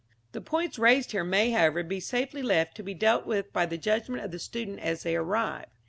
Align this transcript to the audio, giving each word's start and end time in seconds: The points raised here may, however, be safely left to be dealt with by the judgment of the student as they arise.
The 0.31 0.41
points 0.41 0.79
raised 0.79 1.11
here 1.11 1.23
may, 1.23 1.51
however, 1.51 1.83
be 1.83 1.99
safely 1.99 2.41
left 2.41 2.73
to 2.77 2.81
be 2.83 2.95
dealt 2.95 3.27
with 3.27 3.53
by 3.53 3.67
the 3.67 3.77
judgment 3.77 4.23
of 4.25 4.31
the 4.31 4.39
student 4.39 4.79
as 4.79 5.03
they 5.03 5.15
arise. 5.15 5.65